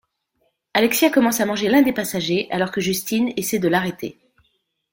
[0.73, 4.17] Alexia commence à manger l'un des passagers, alors que Justine essaie de l'arrêter.